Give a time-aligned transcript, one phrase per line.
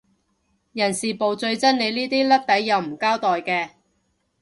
[0.73, 3.69] 人事部最憎你呢啲甩底又唔交代嘅